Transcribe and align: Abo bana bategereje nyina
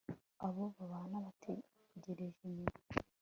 Abo 0.45 0.63
bana 0.89 1.17
bategereje 1.25 2.43
nyina 2.55 2.79